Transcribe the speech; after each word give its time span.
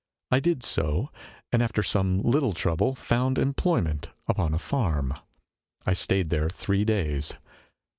I 0.31 0.39
did 0.39 0.63
so, 0.63 1.11
and 1.51 1.61
after 1.61 1.83
some 1.83 2.23
little 2.23 2.53
trouble 2.53 2.95
found 2.95 3.37
employment 3.37 4.09
upon 4.27 4.55
a 4.55 4.57
farm. 4.57 5.13
I 5.85 5.93
stayed 5.93 6.31
there 6.31 6.49
three 6.49 6.83
days. 6.83 7.35